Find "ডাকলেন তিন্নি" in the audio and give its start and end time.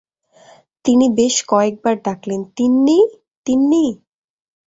2.01-2.99